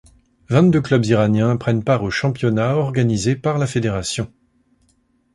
[0.49, 4.33] Vingt-deux clubs iraniens prennent part au championnat organisé par la fédération.